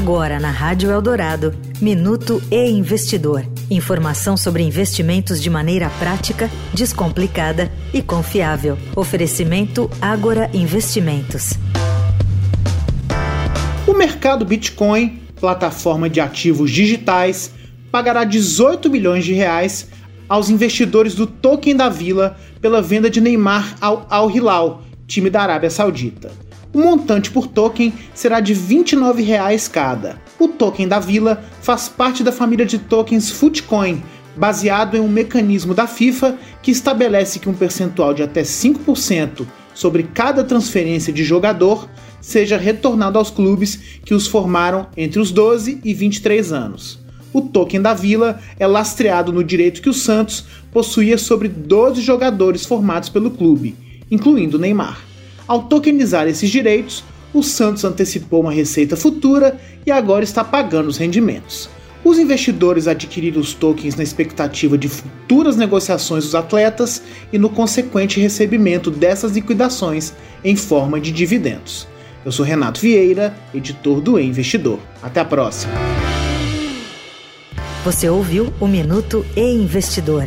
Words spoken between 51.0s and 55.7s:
sobre 12 jogadores formados pelo clube, incluindo Neymar. Ao